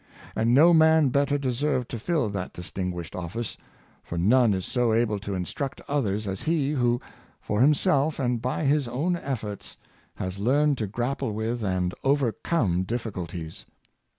[0.35, 3.55] And no man better deserved to fill that distinguished office;
[4.01, 6.99] for none is so able to instruct others as he who,
[7.39, 9.77] for himself and by his own efforts,
[10.15, 13.67] has learned to grapple with and overcome difficulties.